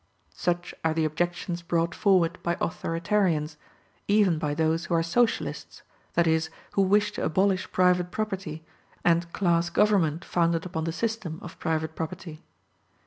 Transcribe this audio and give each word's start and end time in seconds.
Such 0.33 0.73
are 0.83 0.95
the 0.95 1.05
objections 1.05 1.61
brought 1.61 1.93
forward 1.93 2.41
by 2.41 2.55
authoritarians, 2.55 3.55
even 4.07 4.39
by 4.39 4.55
those 4.55 4.85
who 4.85 4.95
are 4.95 5.03
Socialists, 5.03 5.83
that 6.15 6.25
is, 6.25 6.49
who 6.71 6.81
wish 6.81 7.11
to 7.11 7.23
abolish 7.23 7.71
private 7.71 8.09
property, 8.09 8.65
and 9.05 9.31
class 9.31 9.69
government 9.69 10.25
founded 10.25 10.65
upon 10.65 10.85
the 10.85 10.91
system 10.91 11.37
of 11.43 11.59
private 11.59 11.95
property. 11.95 12.41